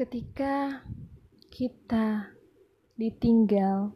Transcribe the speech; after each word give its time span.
Ketika 0.00 0.80
kita 1.52 2.32
ditinggal 2.96 3.92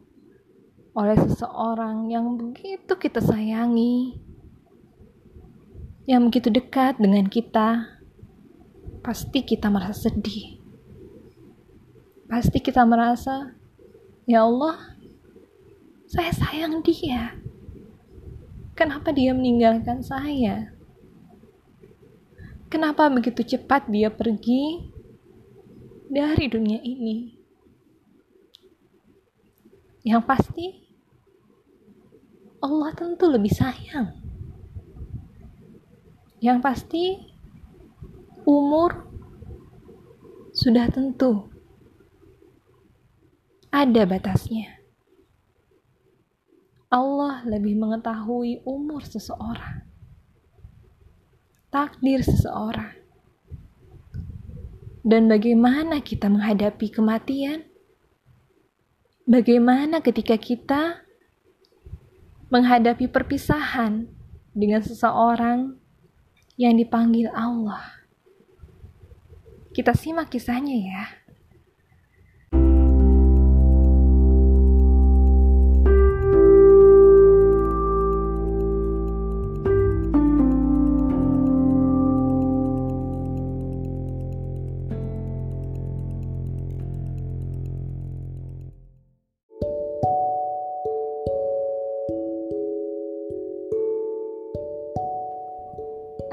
oleh 0.93 1.17
seseorang 1.17 2.13
yang 2.13 2.37
begitu 2.37 2.93
kita 2.93 3.17
sayangi, 3.17 4.13
yang 6.05 6.29
begitu 6.29 6.53
dekat 6.53 7.01
dengan 7.01 7.25
kita, 7.25 7.89
pasti 9.01 9.41
kita 9.41 9.65
merasa 9.73 10.13
sedih. 10.13 10.61
Pasti 12.29 12.61
kita 12.61 12.85
merasa, 12.85 13.57
ya 14.29 14.45
Allah, 14.45 14.77
saya 16.05 16.29
sayang 16.29 16.85
dia. 16.85 17.33
Kenapa 18.77 19.09
dia 19.09 19.33
meninggalkan 19.33 20.05
saya? 20.05 20.69
Kenapa 22.69 23.09
begitu 23.09 23.41
cepat 23.57 23.89
dia 23.89 24.13
pergi 24.13 24.93
dari 26.09 26.45
dunia 26.49 26.79
ini? 26.81 27.35
Yang 30.05 30.23
pasti, 30.29 30.67
Allah 32.61 32.93
tentu 32.93 33.25
lebih 33.29 33.53
sayang. 33.53 34.21
Yang 36.41 36.59
pasti, 36.61 37.03
umur 38.45 39.05
sudah 40.53 40.87
tentu 40.93 41.49
ada 43.73 44.07
batasnya. 44.07 44.71
Allah 46.93 47.43
lebih 47.43 47.75
mengetahui 47.75 48.63
umur 48.63 49.03
seseorang, 49.03 49.83
takdir 51.67 52.23
seseorang, 52.23 52.93
dan 55.05 55.29
bagaimana 55.29 56.01
kita 56.01 56.25
menghadapi 56.33 56.89
kematian. 56.89 57.69
Bagaimana 59.29 60.01
ketika 60.01 60.33
kita 60.37 61.05
menghadapi 62.49 63.05
perpisahan 63.09 64.09
dengan 64.53 64.81
seseorang 64.81 65.77
yang 66.57 66.73
dipanggil 66.73 67.29
Allah. 67.33 68.05
Kita 69.73 69.93
simak 69.93 70.33
kisahnya 70.33 70.77
ya. 70.77 71.05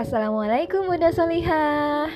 Assalamualaikum 0.00 0.88
Bunda 0.88 1.12
Solihah. 1.12 2.08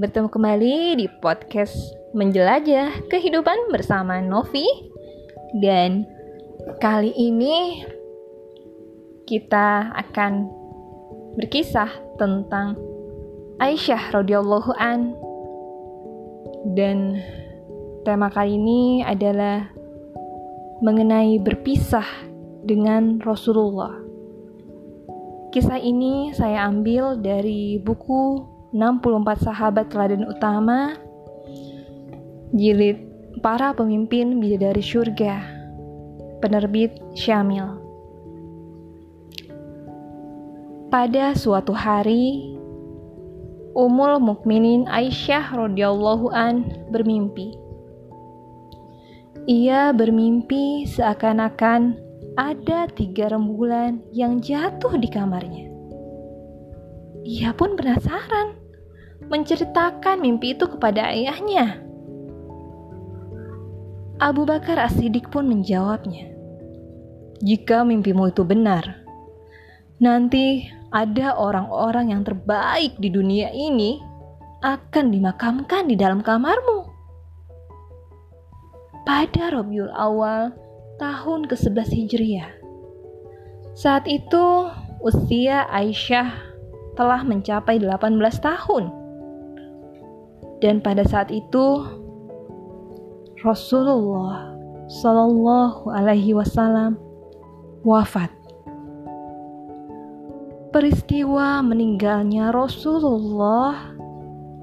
Bertemu 0.00 0.32
kembali 0.32 0.96
di 0.96 1.12
podcast 1.20 1.76
Menjelajah 2.16 3.04
Kehidupan 3.12 3.68
bersama 3.68 4.24
Novi. 4.24 4.64
Dan 5.60 6.08
kali 6.80 7.12
ini 7.12 7.84
kita 9.28 9.92
akan 9.92 10.48
berkisah 11.36 11.92
tentang 12.16 12.80
Aisyah 13.60 14.16
radhiyallahu 14.16 14.72
an. 14.80 15.12
Dan 16.72 17.20
tema 18.08 18.32
kali 18.32 18.56
ini 18.56 19.04
adalah 19.04 19.68
mengenai 20.80 21.36
berpisah 21.44 22.08
dengan 22.64 23.20
Rasulullah 23.20 23.99
Kisah 25.50 25.82
ini 25.82 26.30
saya 26.30 26.70
ambil 26.70 27.18
dari 27.18 27.82
buku 27.82 28.46
64 28.70 29.50
Sahabat 29.50 29.90
Teladan 29.90 30.30
Utama 30.30 30.94
Jilid 32.54 33.02
Para 33.42 33.74
Pemimpin 33.74 34.38
Bidadari 34.38 34.78
Surga 34.78 35.42
Penerbit 36.38 36.94
Syamil 37.18 37.82
Pada 40.86 41.34
suatu 41.34 41.74
hari 41.74 42.54
Umul 43.74 44.18
Mukminin 44.18 44.90
Aisyah 44.90 45.54
radhiyallahu 45.54 46.34
an 46.34 46.66
bermimpi. 46.90 47.54
Ia 49.46 49.94
bermimpi 49.94 50.90
seakan-akan 50.90 52.09
ada 52.38 52.86
tiga 52.92 53.32
rembulan 53.32 53.98
yang 54.14 54.38
jatuh 54.38 54.94
di 54.98 55.08
kamarnya. 55.10 55.66
Ia 57.26 57.50
pun 57.52 57.74
penasaran, 57.74 58.54
menceritakan 59.26 60.22
mimpi 60.22 60.54
itu 60.54 60.66
kepada 60.66 61.10
ayahnya. 61.10 61.82
Abu 64.20 64.44
Bakar 64.44 64.76
As-Siddiq 64.76 65.32
pun 65.32 65.48
menjawabnya, 65.48 66.28
"Jika 67.40 67.82
mimpimu 67.88 68.28
itu 68.28 68.44
benar, 68.44 69.00
nanti 69.96 70.68
ada 70.92 71.36
orang-orang 71.40 72.12
yang 72.12 72.22
terbaik 72.24 73.00
di 73.00 73.08
dunia 73.08 73.48
ini 73.48 73.96
akan 74.60 75.08
dimakamkan 75.08 75.88
di 75.88 75.96
dalam 75.96 76.20
kamarmu." 76.20 76.84
Pada 79.08 79.56
Rabiul 79.56 79.88
Awal 79.96 80.52
tahun 81.00 81.48
ke-11 81.48 81.88
Hijriah. 81.96 82.50
Saat 83.72 84.04
itu 84.04 84.68
usia 85.00 85.64
Aisyah 85.72 86.28
telah 87.00 87.24
mencapai 87.24 87.80
18 87.80 88.20
tahun. 88.44 88.92
Dan 90.60 90.84
pada 90.84 91.00
saat 91.08 91.32
itu 91.32 91.88
Rasulullah 93.40 94.52
Shallallahu 95.00 95.88
alaihi 95.88 96.36
wasallam 96.36 97.00
wafat. 97.80 98.28
Peristiwa 100.70 101.64
meninggalnya 101.64 102.52
Rasulullah 102.52 103.96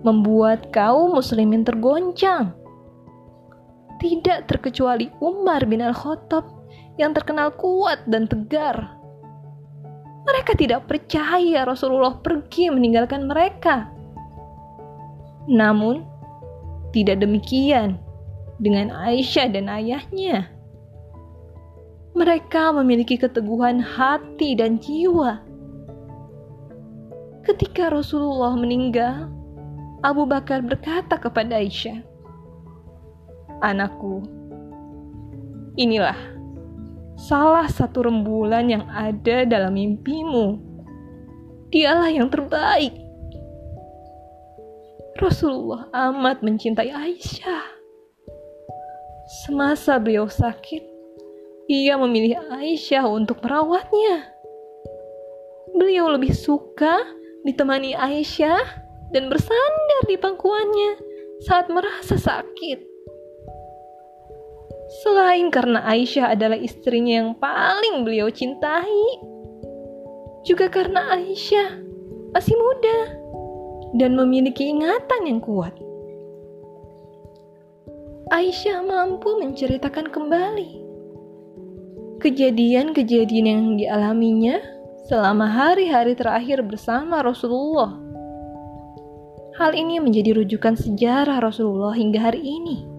membuat 0.06 0.70
kaum 0.70 1.18
muslimin 1.18 1.66
tergoncang 1.66 2.54
tidak 3.98 4.50
terkecuali 4.50 5.10
Umar 5.22 5.66
bin 5.66 5.82
Al-Khattab 5.82 6.46
yang 6.98 7.14
terkenal 7.14 7.54
kuat 7.58 8.06
dan 8.10 8.26
tegar. 8.26 8.98
Mereka 10.28 10.60
tidak 10.60 10.90
percaya 10.92 11.64
Rasulullah 11.64 12.20
pergi 12.20 12.68
meninggalkan 12.74 13.30
mereka. 13.30 13.88
Namun, 15.48 16.04
tidak 16.92 17.24
demikian 17.24 17.96
dengan 18.60 18.92
Aisyah 18.92 19.48
dan 19.54 19.72
ayahnya. 19.72 20.52
Mereka 22.18 22.74
memiliki 22.82 23.16
keteguhan 23.16 23.78
hati 23.80 24.58
dan 24.58 24.82
jiwa. 24.82 25.46
Ketika 27.46 27.94
Rasulullah 27.94 28.58
meninggal, 28.58 29.32
Abu 30.04 30.28
Bakar 30.28 30.66
berkata 30.66 31.16
kepada 31.16 31.62
Aisyah, 31.62 32.04
anakku. 33.62 34.24
Inilah 35.78 36.18
salah 37.18 37.66
satu 37.66 38.06
rembulan 38.06 38.70
yang 38.70 38.86
ada 38.90 39.46
dalam 39.46 39.74
mimpimu. 39.74 40.62
Dialah 41.74 42.10
yang 42.14 42.30
terbaik. 42.32 42.94
Rasulullah 45.18 45.90
amat 45.92 46.46
mencintai 46.46 46.94
Aisyah. 46.94 47.66
Semasa 49.44 50.00
beliau 50.00 50.30
sakit, 50.30 50.86
ia 51.68 52.00
memilih 52.00 52.40
Aisyah 52.48 53.04
untuk 53.10 53.44
merawatnya. 53.44 54.30
Beliau 55.76 56.08
lebih 56.14 56.32
suka 56.32 57.04
ditemani 57.44 57.98
Aisyah 57.98 58.64
dan 59.12 59.28
bersandar 59.28 60.02
di 60.08 60.16
pangkuannya 60.16 60.92
saat 61.44 61.68
merasa 61.68 62.16
sakit. 62.16 62.97
Selain 65.06 65.54
karena 65.54 65.86
Aisyah 65.86 66.34
adalah 66.34 66.58
istrinya 66.58 67.22
yang 67.22 67.32
paling 67.38 68.02
beliau 68.02 68.34
cintai, 68.34 69.22
juga 70.42 70.72
karena 70.74 71.14
Aisyah 71.14 71.70
masih 72.34 72.56
muda 72.58 72.98
dan 73.94 74.18
memiliki 74.18 74.74
ingatan 74.74 75.22
yang 75.30 75.38
kuat. 75.38 75.76
Aisyah 78.34 78.84
mampu 78.84 79.38
menceritakan 79.38 80.10
kembali 80.12 80.88
kejadian-kejadian 82.18 83.46
yang 83.46 83.64
dialaminya 83.78 84.58
selama 85.06 85.46
hari-hari 85.46 86.18
terakhir 86.18 86.66
bersama 86.66 87.22
Rasulullah. 87.22 87.96
Hal 89.62 89.78
ini 89.78 90.02
menjadi 90.02 90.38
rujukan 90.42 90.74
sejarah 90.76 91.40
Rasulullah 91.40 91.94
hingga 91.94 92.20
hari 92.30 92.42
ini. 92.42 92.97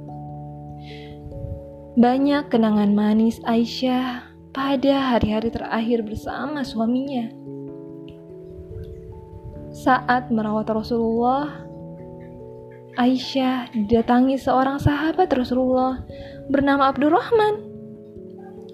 Banyak 1.99 2.55
kenangan 2.55 2.95
manis 2.95 3.43
Aisyah 3.43 4.23
pada 4.55 4.95
hari-hari 5.11 5.51
terakhir 5.51 6.07
bersama 6.07 6.63
suaminya. 6.63 7.27
Saat 9.75 10.31
merawat 10.31 10.71
Rasulullah, 10.71 11.67
Aisyah 12.95 13.75
didatangi 13.75 14.39
seorang 14.39 14.79
sahabat 14.79 15.27
Rasulullah 15.35 16.07
bernama 16.47 16.95
Abdurrahman. 16.95 17.67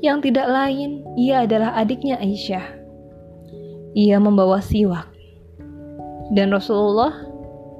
Yang 0.05 0.29
tidak 0.29 0.45
lain, 0.45 1.01
ia 1.17 1.49
adalah 1.49 1.73
adiknya 1.81 2.21
Aisyah. 2.21 2.77
Ia 3.97 4.21
membawa 4.21 4.61
siwak. 4.61 5.09
Dan 6.29 6.53
Rasulullah 6.53 7.25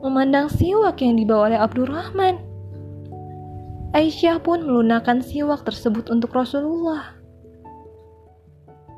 memandang 0.01 0.49
siwak 0.49 1.05
yang 1.05 1.21
dibawa 1.21 1.53
oleh 1.53 1.61
Abdurrahman. 1.61 2.44
Aisyah 3.95 4.43
pun 4.43 4.67
melunakkan 4.67 5.23
siwak 5.23 5.63
tersebut 5.63 6.11
untuk 6.11 6.35
Rasulullah. 6.35 7.15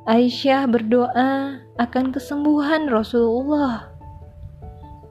Aisyah 0.09 0.65
berdoa 0.65 1.61
akan 1.77 2.17
kesembuhan 2.17 2.89
Rasulullah. 2.89 3.93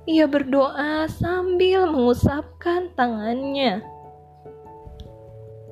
Ia 0.09 0.25
berdoa 0.25 1.05
sambil 1.05 1.85
mengusapkan 1.85 2.97
tangannya. 2.97 3.85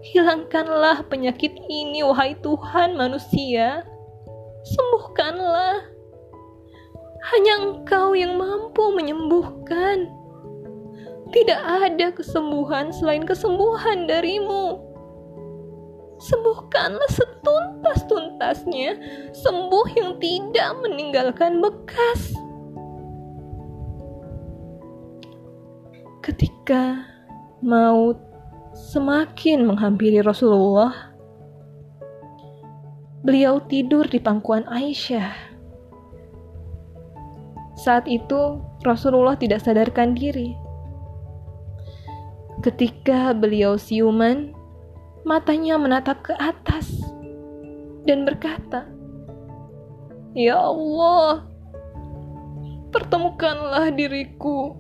Hilangkanlah 0.06 1.10
penyakit 1.10 1.58
ini, 1.66 2.06
wahai 2.06 2.38
Tuhan 2.38 2.94
manusia. 2.94 3.82
Sembuhkanlah. 4.62 5.90
Hanya 7.34 7.54
Engkau 7.66 8.14
yang 8.14 8.38
mampu 8.38 8.94
menyembuhkan. 8.94 10.23
Tidak 11.34 11.62
ada 11.66 12.14
kesembuhan 12.14 12.94
selain 12.94 13.26
kesembuhan 13.26 14.06
darimu. 14.06 14.78
Sembuhkanlah 16.22 17.10
setuntas-tuntasnya, 17.10 18.96
sembuh 19.34 19.88
yang 19.98 20.22
tidak 20.22 20.70
meninggalkan 20.86 21.58
bekas. 21.60 22.38
Ketika 26.24 27.04
maut 27.60 28.16
semakin 28.72 29.68
menghampiri 29.68 30.24
Rasulullah, 30.24 31.12
beliau 33.26 33.60
tidur 33.68 34.08
di 34.08 34.22
pangkuan 34.24 34.64
Aisyah 34.70 35.54
saat 37.84 38.08
itu 38.08 38.64
Rasulullah 38.88 39.36
tidak 39.36 39.60
sadarkan 39.60 40.16
diri. 40.16 40.63
Ketika 42.64 43.36
beliau 43.36 43.76
siuman, 43.76 44.56
matanya 45.28 45.76
menatap 45.76 46.24
ke 46.24 46.34
atas 46.40 46.96
dan 48.08 48.24
berkata, 48.24 48.88
"Ya 50.32 50.56
Allah, 50.56 51.44
pertemukanlah 52.96 53.92
diriku 53.92 54.80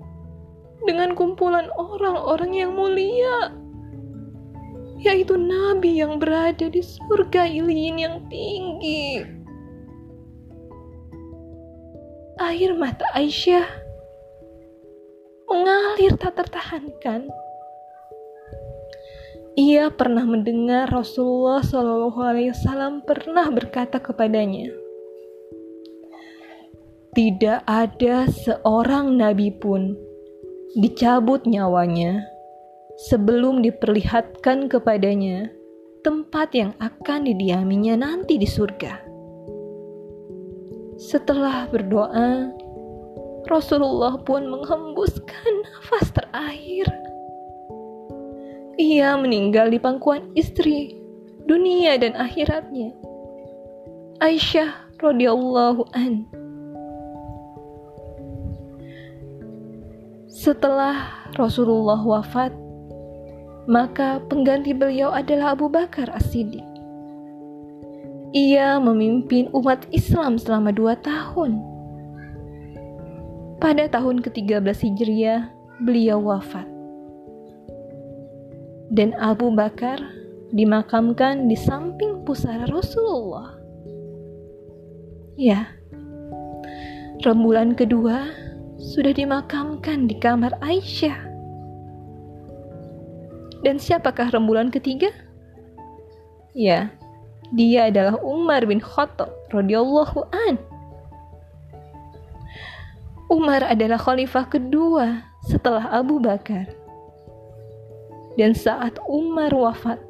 dengan 0.87 1.11
kumpulan 1.11 1.67
orang-orang 1.75 2.55
yang 2.55 2.71
mulia, 2.71 3.51
yaitu 5.03 5.35
nabi 5.35 5.99
yang 5.99 6.23
berada 6.23 6.71
di 6.71 6.79
surga 6.79 7.51
iliin 7.51 7.99
yang 7.99 8.23
tinggi." 8.31 9.27
air 12.43 12.73
mata 12.75 13.05
Aisyah 13.13 13.65
mengalir 15.47 16.17
tak 16.17 16.33
tertahankan. 16.33 17.29
Ia 19.53 19.93
pernah 19.93 20.25
mendengar 20.25 20.89
Rasulullah 20.89 21.61
Shallallahu 21.61 22.17
Alaihi 22.17 22.49
Wasallam 22.57 23.05
pernah 23.05 23.53
berkata 23.53 24.01
kepadanya, 24.01 24.73
"Tidak 27.13 27.61
ada 27.61 28.25
seorang 28.33 29.13
nabi 29.13 29.53
pun 29.53 29.93
dicabut 30.73 31.45
nyawanya 31.45 32.25
sebelum 33.05 33.61
diperlihatkan 33.61 34.73
kepadanya 34.73 35.53
tempat 36.01 36.49
yang 36.57 36.73
akan 36.81 37.29
didiaminya 37.29 38.09
nanti 38.09 38.41
di 38.41 38.49
surga." 38.49 39.05
Setelah 40.97 41.69
berdoa, 41.69 42.49
Rasulullah 43.45 44.17
pun 44.17 44.49
menghembuskan 44.49 45.51
nafas 45.61 46.09
terakhir. 46.09 46.89
Ia 48.73 49.13
meninggal 49.21 49.69
di 49.69 49.77
pangkuan 49.77 50.33
istri, 50.33 50.97
dunia 51.45 51.93
dan 52.01 52.17
akhiratnya. 52.17 52.89
Aisyah 54.17 54.97
radhiyallahu 54.97 55.85
an. 55.93 56.25
Setelah 60.25 61.29
Rasulullah 61.37 62.01
wafat, 62.01 62.49
maka 63.69 64.17
pengganti 64.25 64.73
beliau 64.73 65.13
adalah 65.13 65.53
Abu 65.53 65.69
Bakar 65.69 66.09
As-Siddiq. 66.09 66.65
Ia 68.33 68.81
memimpin 68.81 69.53
umat 69.53 69.85
Islam 69.93 70.41
selama 70.41 70.73
dua 70.73 70.97
tahun. 70.97 71.61
Pada 73.61 73.85
tahun 73.85 74.25
ke-13 74.25 74.65
Hijriah, 74.65 75.53
beliau 75.77 76.17
wafat. 76.25 76.72
Dan 78.93 79.17
Abu 79.17 79.49
Bakar 79.49 79.97
dimakamkan 80.53 81.49
di 81.49 81.57
samping 81.57 82.21
pusara 82.21 82.69
Rasulullah. 82.69 83.57
Ya, 85.33 85.65
rembulan 87.25 87.73
kedua 87.73 88.29
sudah 88.77 89.09
dimakamkan 89.17 90.05
di 90.05 90.13
kamar 90.21 90.53
Aisyah. 90.61 91.17
Dan 93.65 93.81
siapakah 93.81 94.29
rembulan 94.29 94.69
ketiga? 94.69 95.09
Ya, 96.53 96.93
dia 97.49 97.89
adalah 97.89 98.21
Umar 98.21 98.69
bin 98.69 98.77
Khattab 98.77 99.33
radhiyallahu 99.49 100.21
an. 100.29 100.61
Umar 103.33 103.65
adalah 103.65 103.97
khalifah 103.97 104.45
kedua 104.45 105.25
setelah 105.49 105.89
Abu 105.89 106.21
Bakar. 106.21 106.82
Dan 108.33 108.57
saat 108.57 108.97
Umar 109.05 109.53
wafat, 109.53 110.01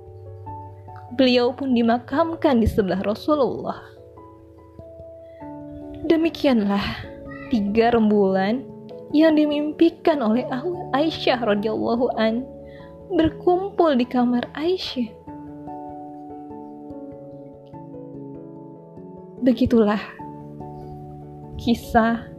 beliau 1.19 1.51
pun 1.51 1.75
dimakamkan 1.75 2.63
di 2.63 2.67
sebelah 2.67 3.03
Rasulullah. 3.03 3.83
Demikianlah 6.07 6.83
tiga 7.51 7.95
rembulan 7.95 8.63
yang 9.13 9.37
dimimpikan 9.37 10.23
oleh 10.25 10.43
Aisyah 10.95 11.43
radhiyallahu 11.45 12.11
an 12.17 12.47
berkumpul 13.13 13.93
di 13.93 14.07
kamar 14.09 14.47
Aisyah 14.57 15.23
Begitulah 19.43 19.99
kisah 21.59 22.31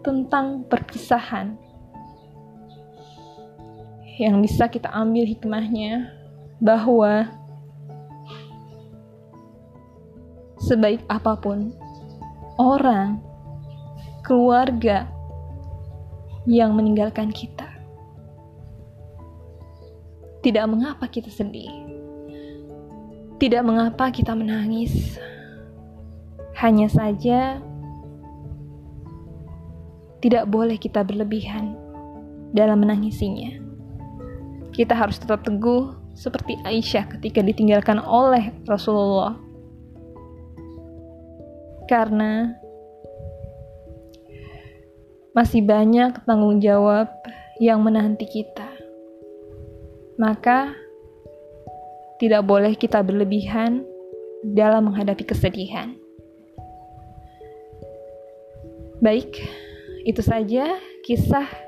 tentang 0.00 0.64
perpisahan 0.72 1.60
yang 4.14 4.38
bisa 4.38 4.70
kita 4.70 4.86
ambil 4.94 5.26
hikmahnya 5.26 6.14
bahwa 6.62 7.26
sebaik 10.62 11.02
apa 11.10 11.34
pun 11.34 11.74
orang, 12.56 13.18
keluarga 14.22 15.10
yang 16.46 16.78
meninggalkan 16.78 17.34
kita, 17.34 17.66
tidak 20.46 20.64
mengapa 20.70 21.10
kita 21.10 21.28
sedih, 21.28 21.72
tidak 23.42 23.66
mengapa 23.66 24.14
kita 24.14 24.30
menangis 24.32 25.18
hanya 26.54 26.86
saja, 26.86 27.58
tidak 30.22 30.46
boleh 30.46 30.78
kita 30.78 31.02
berlebihan 31.02 31.74
dalam 32.54 32.78
menangisinya. 32.78 33.63
Kita 34.74 34.90
harus 34.90 35.22
tetap 35.22 35.46
teguh 35.46 35.94
seperti 36.18 36.58
Aisyah 36.66 37.14
ketika 37.14 37.38
ditinggalkan 37.40 38.02
oleh 38.02 38.50
Rasulullah. 38.66 39.38
Karena 41.86 42.50
masih 45.30 45.62
banyak 45.62 46.26
tanggung 46.26 46.58
jawab 46.58 47.06
yang 47.62 47.82
menanti 47.86 48.26
kita. 48.26 48.66
Maka 50.18 50.74
tidak 52.18 52.46
boleh 52.46 52.74
kita 52.78 53.02
berlebihan 53.02 53.82
dalam 54.42 54.90
menghadapi 54.90 55.26
kesedihan. 55.26 55.94
Baik, 59.02 59.42
itu 60.06 60.22
saja 60.22 60.78
kisah 61.02 61.63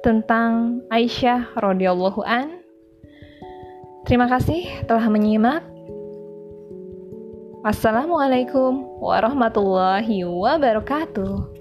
tentang 0.00 0.80
Aisyah 0.88 1.56
radhiyallahu 1.56 2.24
an. 2.24 2.64
Terima 4.08 4.26
kasih 4.26 4.64
telah 4.88 5.04
menyimak. 5.12 5.60
Wassalamualaikum 7.60 8.88
warahmatullahi 9.04 10.24
wabarakatuh. 10.24 11.59